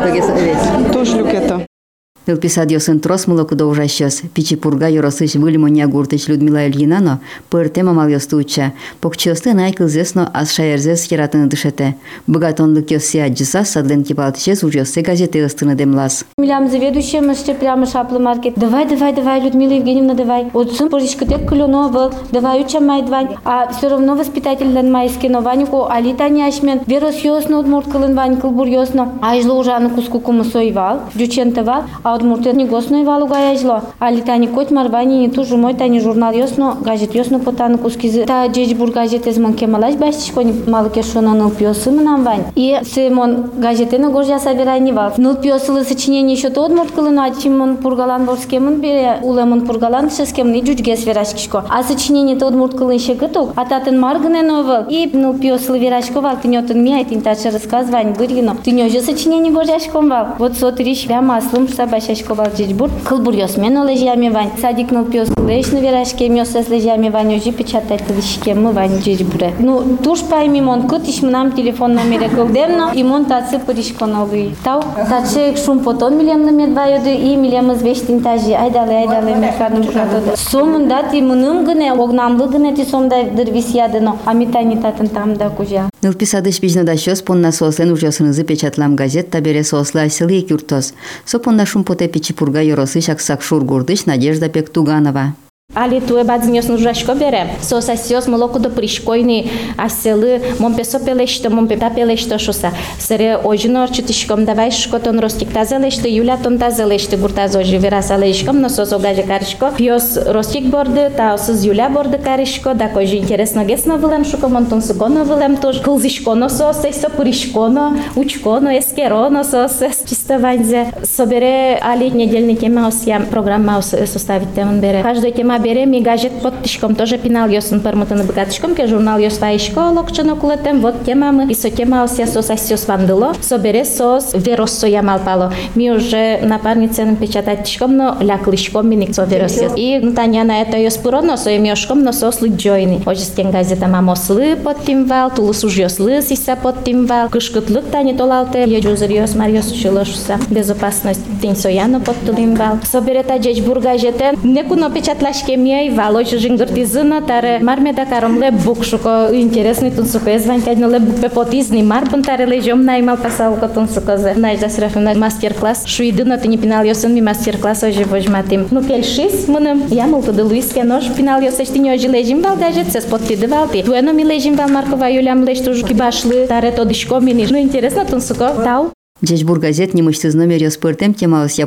Тоже 2.31 2.41
люкета. 2.41 2.41
Илписад 2.41 2.71
йосын 2.71 3.01
трос 3.01 3.27
мылоку 3.27 3.55
да 3.55 3.67
ужащас. 3.67 4.23
Пичи 4.35 4.57
пурга 4.57 4.89
йоросыч 4.89 5.35
выльмоня 5.35 5.87
гуртыч 5.87 6.29
Людмила 6.29 6.67
Ильинано, 6.67 7.21
пырте 7.51 7.83
мамал 7.83 8.09
йостуча. 8.09 8.73
Покчосты 9.01 9.55
найкыл 9.55 9.89
зесно 9.89 10.31
ас 10.33 10.53
шаерзес 10.53 11.05
хератыны 11.05 11.47
дышете. 11.47 11.95
Богатонлык 12.27 12.91
йоси 12.91 13.19
аджиса 13.19 13.65
садлен 13.65 14.05
кипалтычес 14.05 14.63
ужосты 14.63 15.03
газеты 15.03 15.45
ыстыны 15.45 15.75
демлас. 15.75 16.25
Милям 16.39 16.71
заведующая 16.71 17.21
мастер 17.23 17.55
прямо 17.55 17.87
шаплы 17.87 18.19
маркет. 18.19 18.55
Давай, 18.57 18.89
давай, 18.89 19.15
давай, 19.15 19.41
Людмила 19.41 19.73
Евгеньевна, 19.73 20.15
давай. 20.15 20.51
Сын 20.77 20.89
поречка 20.89 21.27
тек 21.27 21.49
клюно 21.49 21.89
был. 21.89 22.13
Давай 22.33 22.61
уча 22.61 22.81
май 22.81 23.03
двань. 23.03 23.37
А 23.45 23.73
все 23.73 23.89
равно 23.89 24.15
воспитатель 24.15 24.73
дан 24.73 24.91
майский, 24.91 25.29
но 25.29 25.41
Ванюку 25.41 25.87
али 25.89 26.15
тани 26.15 26.43
ашмен. 26.43 26.81
Верос 26.87 27.17
йосно 27.25 27.61
от 27.61 27.67
мурткалын 27.67 28.15
Вань 28.15 28.41
кылбур 28.41 28.67
йосно. 28.67 29.13
Айжлы 29.23 29.55
ужаны 29.55 29.91
куску 29.91 30.21
кумусойвал, 30.21 31.01
дючентовал. 31.15 31.85
А 32.03 32.15
Удмуртия 32.21 32.53
не 32.53 32.67
госно 32.67 32.97
и 32.97 33.05
валу 33.05 33.27
гаяжло. 33.27 33.81
Али 33.99 34.21
тани 34.21 34.47
кот 34.47 34.71
марвани 34.71 35.21
не 35.21 35.31
ту 35.31 35.45
жумой 35.45 35.75
тани 35.75 36.01
журнал 36.01 36.33
ясно, 36.33 36.77
газет 36.79 37.15
ясно 37.15 37.39
потану 37.39 37.79
кускизи. 37.79 38.25
Та 38.27 38.47
джеджбур 38.47 38.91
газет 38.91 39.27
из 39.27 39.39
мон 39.39 39.55
кемалаш 39.55 39.95
башчишко 39.95 40.43
не 40.43 40.53
малке 40.71 41.03
шона 41.03 41.33
ныл 41.33 41.51
пьосы 41.51 41.91
нам 41.91 42.23
вань. 42.23 42.45
И 42.57 42.79
се 42.85 43.09
мон 43.09 43.51
газеты 43.57 43.99
на 43.99 44.11
горжа 44.11 44.39
собирай 44.39 44.81
не 44.81 44.93
вал. 44.93 45.13
Ныл 45.17 45.35
пьосылы 45.35 45.85
сочинение 45.85 46.37
еще 46.37 46.51
то 46.51 46.67
Удмурткалы, 46.67 47.11
но 47.11 47.23
ачим 47.23 47.57
мон 47.57 47.79
пургалан 47.79 48.27
борскемон 48.27 48.81
бере, 48.81 49.19
уле 49.23 49.45
мон 49.47 49.63
пургалан 49.63 50.11
шескем 50.11 50.53
не 50.53 50.61
джуджгес 50.61 51.07
верашкишко. 51.07 51.65
А 51.71 51.83
сочинение 51.83 52.37
то 52.37 52.49
Удмурткалы 52.49 52.95
еще 52.95 53.15
гытук, 53.15 53.53
а 53.57 53.65
татын 53.65 53.99
маргане 53.99 54.43
новел. 54.43 54.85
И 54.91 55.09
ныл 55.11 55.33
пьосылы 55.39 55.79
верашко 55.79 56.21
вал, 56.21 56.37
ты 56.43 56.49
нетон 56.49 56.85
ми, 56.85 56.93
айтин 56.93 57.23
тача 57.23 57.51
рассказывань 57.51 58.13
быргино. 58.13 58.59
Ты 58.63 58.73
не 58.73 58.85
уже 58.85 59.01
сочинение 59.01 59.51
горжашком 59.51 60.11
вал. 60.11 60.27
Вот 60.39 60.59
сотриш 60.59 61.07
прямо 61.07 61.39
аслым 61.39 61.67
сабашашко 61.67 62.10
шешкова 62.11 62.47
жижбур 62.57 62.91
кыл 63.09 63.19
бурьосмен 63.19 63.77
олежиамивань 63.79 64.51
садикныл 64.61 65.05
пёс 65.05 65.29
лешны 65.49 65.79
верашкемёс 65.81 66.57
эслежиамивань 66.57 67.37
ожи 67.37 67.53
печатать 67.53 68.03
кылышкемы 68.05 68.73
вань 68.73 69.01
жижбуре 69.05 69.53
ну 69.61 69.97
туш 70.03 70.21
пайм 70.31 70.59
имон 70.59 70.89
кыт 70.89 71.09
ишмынам 71.09 71.53
телефон 71.53 71.95
номере 71.95 72.29
кылдемно 72.29 72.91
имон 72.95 73.27
тацы 73.27 73.61
пыришконоги 73.61 74.57
тау 74.65 74.83
тачек 75.09 75.57
шум 75.65 75.81
потон 75.81 76.19
милемны 76.19 76.51
медваюды 76.51 77.15
и 77.15 77.37
милемыз 77.37 77.83
вештин 77.83 78.21
тажи 78.23 78.53
айдалы 78.55 78.95
айдалы 79.03 79.35
мекадым 79.35 79.83
букатоды 79.83 80.37
сомында 80.37 81.03
ти 81.13 81.23
мунын 81.23 81.65
гыне 81.65 81.93
огнамлы 81.93 82.49
гыне 82.49 82.75
ти 82.75 82.85
сомда 82.85 83.23
дырвисиядыно 83.23 84.17
амитанитатын 84.25 85.09
тамда 85.09 85.51
кужа 85.51 85.90
Нылписадыш 86.03 86.61
bijnada 86.61 86.97
щос 86.97 87.21
понна 87.21 87.53
сослен 87.53 87.93
ужосынызы 87.93 88.45
печатлам 88.45 88.97
газет 88.97 89.31
табере 89.31 89.65
сосла 89.65 90.09
сылы 90.09 90.41
кюртос. 90.41 90.95
Со 91.27 91.39
понна 91.39 91.67
шум 91.67 91.85
поте 91.85 92.09
пичи 92.09 92.33
пурга 92.33 92.63
йоросы 92.63 93.01
шаксак 93.03 93.43
шургурдыш 93.43 94.07
Надежда 94.07 94.49
Пектуганова. 94.49 95.35
Ali 95.76 96.00
tu 96.00 96.18
e 96.18 96.24
badzinhos 96.24 96.68
no 96.70 96.78
jurasco 96.78 97.14
bere. 97.16 97.48
So 97.62 97.82
sasios 97.82 98.28
moloco 98.28 98.60
do 98.60 98.70
priscoini 98.70 99.52
a 99.78 99.90
sele 99.90 100.40
mon 100.58 100.74
peso 100.74 101.00
pelesta 101.00 101.50
mon 101.50 101.68
peta 101.68 101.90
pelesta 101.90 102.38
shosa. 102.38 102.72
Sere 102.98 103.40
hoje 103.44 103.68
no 103.68 103.82
artishkom 103.82 104.46
da 104.46 104.54
vai 104.54 104.72
shkoton 104.72 105.20
rostik 105.20 105.52
tazeleste 105.52 106.08
Yulia 106.08 106.38
ton 106.38 106.58
tazeleste 106.58 107.18
gurtaz 107.18 107.56
hoje 107.56 107.78
vera 107.78 108.02
saleshkom 108.02 108.62
no 108.62 108.70
so 108.70 108.86
so 108.86 109.00
gaje 109.00 109.24
karishko. 109.28 109.72
Pios 109.76 110.18
rostik 110.28 110.70
borde 110.70 111.10
ta 111.18 111.34
os 111.34 111.50
Yulia 111.66 111.90
borde 111.90 112.20
karishko 112.24 112.74
da 112.74 112.88
koji 112.94 113.18
интересно 113.18 113.66
гесно 113.66 113.98
вылем 113.98 114.24
шуко 114.24 114.48
монтон 114.50 114.82
сугоно 114.82 115.26
вылем 115.26 115.58
тож 115.58 115.82
кылзишко 115.82 116.36
но 116.36 116.48
со 116.50 116.72
се 116.74 116.94
со 116.94 117.10
пуришко 117.10 117.92
учко 118.16 118.60
но 118.62 118.72
эскеро 118.72 119.30
но 119.30 119.44
со 119.44 119.68
се 119.68 119.92
чисто 120.08 120.40
ванзе. 120.40 120.94
Собере 121.04 121.80
али 121.82 122.10
недельный 122.12 122.56
тема 122.56 122.88
осьям 122.88 123.26
программа 123.26 123.82
составить 123.82 124.56
тем 124.56 124.80
бере. 124.80 125.04
Каждая 125.04 125.32
тема 125.34 125.59
бере 125.61 125.87
ми 125.87 126.01
гаджет 126.01 126.33
под 126.43 126.63
тишком 126.63 126.95
тоже 126.95 127.19
пинал 127.19 127.49
йосын 127.49 127.81
пармутын 127.81 128.27
быгатышком 128.27 128.75
ке 128.75 128.87
журнал 128.87 129.19
йос 129.19 129.39
вайшко 129.41 129.91
локчано 129.91 130.37
кулетем 130.37 130.81
вот 130.81 131.05
тема 131.05 131.33
мы 131.33 131.51
и 131.51 131.55
со 131.55 131.71
тема 131.71 132.03
ося 132.05 132.27
сос 132.27 132.51
асиос 132.51 132.87
вандыло 132.89 133.35
собере 133.41 133.85
сос 133.85 134.33
верос 134.35 134.73
со 134.73 134.87
ямал 134.87 135.21
пало. 135.21 135.53
Ми 135.75 135.91
уже 135.93 136.39
напарнице 136.43 137.17
печатать 137.21 137.65
тишком 137.65 137.97
но 137.97 138.17
ляклышком 138.21 138.89
ми 138.89 139.13
со 139.13 139.25
верос 139.25 139.61
и 139.77 140.01
ну 140.03 140.13
таня 140.13 140.45
на 140.45 140.61
это 140.63 140.77
йос 140.79 140.97
пуроно 140.97 141.37
со 141.37 141.51
емешком 141.51 142.03
но 142.03 142.13
сос 142.13 142.41
лыджойни 142.41 143.03
оже 143.07 143.21
стен 143.21 143.51
газета 143.51 143.87
мамослы 143.87 144.57
под 144.57 144.85
тим 144.85 145.07
вал 145.07 145.31
тулус 145.31 145.65
уж 145.65 145.77
йослы 145.77 146.23
сиса 146.23 146.57
под 146.57 146.85
тим 146.85 147.07
вал 147.07 147.29
кышкытлык 147.29 147.85
тани 147.91 148.15
толалте 148.15 148.65
я 148.67 148.81
жузыр 148.81 149.11
йос 149.11 149.35
марьос 149.35 149.73
шилошуса 149.73 150.39
безопасность 150.51 151.21
тин 151.43 151.57
сояно 151.57 152.01
под 152.01 152.17
тулим 152.27 152.55
вал 152.55 152.79
собере 152.85 153.23
та 153.23 153.37
джеч 153.39 153.61
бургажете 153.63 154.35
некуно 154.43 154.91
печатлашки 154.91 155.50
химия 155.50 155.92
валоч 155.92 156.30
жингыртизына 156.32 157.22
таре 157.22 157.60
мармеда 157.60 158.06
каромле 158.06 158.52
бук 158.52 158.84
шуко 158.84 159.30
интересный 159.32 159.92
тун 159.92 160.06
суко 160.06 160.30
езван 160.30 160.62
кадно 160.62 160.88
ле 160.88 161.00
бук 161.00 161.22
пепотизни 161.22 161.82
марбун 161.84 162.24
таре 162.24 162.46
лежом 162.46 162.84
наймал 162.86 163.18
пасал 163.18 163.56
котун 163.56 163.88
суко 163.88 164.18
зе 164.18 164.34
найда 164.36 164.70
срафина 164.70 165.14
мастер-класс 165.16 165.86
шуидына 165.86 166.38
ты 166.38 166.48
не 166.48 166.58
пинал 166.58 166.84
йосын 166.84 167.14
ми 167.14 167.22
мастер-класс 167.22 167.84
ожи 167.84 168.04
вожматим 168.04 168.68
ну 168.72 168.84
кельшис 168.84 169.48
мыным 169.48 169.84
я 169.90 170.08
мулты 170.08 170.32
да 170.32 170.44
луиске 170.44 170.84
нож 170.84 171.06
пинал 171.16 171.42
йосеш 171.42 171.70
ты 171.70 171.80
не 171.80 171.92
ожи 171.92 172.08
лежим 172.08 172.42
вал 172.42 172.56
гажет 172.56 172.92
се 172.92 173.02
спот 173.02 173.28
пиды 173.28 173.48
валти 173.48 173.84
туэно 173.84 174.14
ми 174.14 174.24
лежим 174.24 174.56
вал 174.56 174.70
маркова 174.70 175.06
юлям 175.10 175.44
леш 175.44 175.60
туж 175.60 175.84
кибашлы 175.84 176.48
таре 176.48 176.72
тодишко 176.72 177.20
мини 177.20 177.48
ну 177.50 177.60
интересно 177.60 178.06
тун 178.06 178.22
суко 178.22 178.52
тау 178.64 178.92
Джечбур 179.23 179.59
газет 179.59 179.93
немышсыз 179.93 180.35
номер 180.35 180.71
спыртем 180.71 181.13
темалыс. 181.13 181.59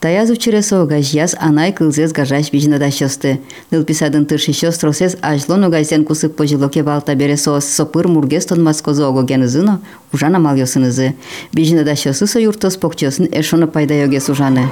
Таязу 0.00 0.36
чересо 0.36 0.86
гажьяс 0.86 1.36
анай 1.38 1.72
кылзес 1.72 2.12
гажаш 2.12 2.50
вижнада 2.50 2.90
шосты. 2.90 3.40
Нылписадын 3.70 4.24
тырши 4.24 4.54
шос 4.54 4.82
росес 4.82 5.16
ажлону 5.20 5.68
газен 5.68 6.04
кусык 6.04 6.34
пожилоке 6.34 6.82
валта 6.82 7.14
бере 7.14 7.36
сос 7.36 7.66
сопыр 7.66 8.08
мургес 8.08 8.46
тонмаскозо 8.46 9.06
огогенызыно 9.08 9.82
ужана 10.12 10.38
мал 10.38 10.56
йосынызы. 10.56 11.14
Вижнада 11.52 11.94
шосы 11.94 12.26
со 12.26 12.40
юртос 12.40 12.76
покчосын 12.76 13.28
эшоно 13.30 13.66
пайда 13.66 13.94
йогес 13.94 14.30
ужаны. 14.30 14.70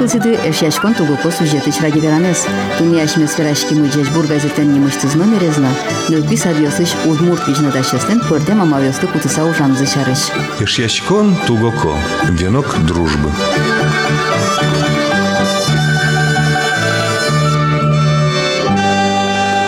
klaipėdi 0.00 0.38
F6 0.48 1.02
lukos 1.04 1.40
e 1.40 1.44
uždėtis 1.44 1.80
ragyveranes. 1.84 2.46
Tunyašime 2.78 3.26
sveraškimų 3.28 3.90
džešburga 3.92 4.38
zetennimuštis 4.40 5.16
numeris 5.20 5.58
na, 5.60 5.72
lubis 6.08 6.46
no 6.46 6.54
adjosiš 6.54 6.94
Udmurt 7.10 7.44
Vižnadašestin, 7.48 8.22
porte 8.28 8.56
mamaviostų 8.56 9.10
kutisau 9.12 9.50
Ramzešareš. 9.60 10.30
F6 10.64 11.04
lukoko. 11.50 11.98
Vienok 12.40 12.78
družby. 12.88 14.99